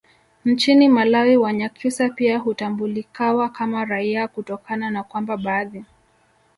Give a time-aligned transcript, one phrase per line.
[0.45, 5.83] nchini malawi wanyakyusa pia hutambulikawa kama raia kutokana na kwamba baadhi